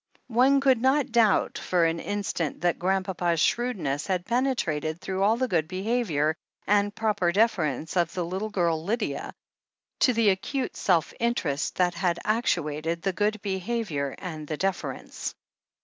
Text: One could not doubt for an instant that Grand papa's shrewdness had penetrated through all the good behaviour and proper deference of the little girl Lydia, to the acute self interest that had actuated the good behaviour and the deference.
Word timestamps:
One 0.33 0.61
could 0.61 0.81
not 0.81 1.11
doubt 1.11 1.59
for 1.59 1.85
an 1.85 1.99
instant 1.99 2.61
that 2.61 2.79
Grand 2.79 3.05
papa's 3.05 3.39
shrewdness 3.39 4.07
had 4.07 4.25
penetrated 4.25 4.99
through 4.99 5.21
all 5.21 5.37
the 5.37 5.47
good 5.47 5.67
behaviour 5.67 6.35
and 6.65 6.95
proper 6.95 7.31
deference 7.31 7.95
of 7.95 8.11
the 8.11 8.25
little 8.25 8.49
girl 8.49 8.83
Lydia, 8.83 9.31
to 9.99 10.11
the 10.13 10.31
acute 10.31 10.75
self 10.75 11.13
interest 11.19 11.75
that 11.75 11.93
had 11.93 12.17
actuated 12.25 13.03
the 13.03 13.13
good 13.13 13.39
behaviour 13.43 14.15
and 14.17 14.47
the 14.47 14.57
deference. 14.57 15.35